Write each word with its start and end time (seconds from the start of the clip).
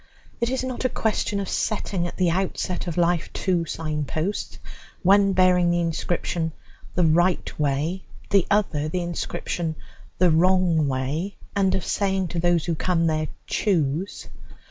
It 0.39 0.49
is 0.49 0.63
not 0.63 0.83
a 0.83 0.89
question 0.89 1.39
of 1.39 1.47
setting 1.47 2.07
at 2.07 2.17
the 2.17 2.31
outset 2.31 2.87
of 2.87 2.97
life 2.97 3.31
two 3.33 3.65
sign 3.65 4.03
posts, 4.05 4.57
one 5.03 5.33
bearing 5.33 5.69
the 5.69 5.79
inscription 5.79 6.53
"The 6.95 7.03
Right 7.05 7.59
Way," 7.59 8.05
the 8.31 8.47
other 8.49 8.89
the 8.89 9.03
inscription 9.03 9.75
"The 10.17 10.31
Wrong 10.31 10.87
Way," 10.87 11.35
and 11.55 11.75
of 11.75 11.85
saying 11.85 12.29
to 12.29 12.39
those 12.39 12.65
who 12.65 12.73
come 12.73 13.05
there, 13.05 13.27
"Choose." 13.45 14.27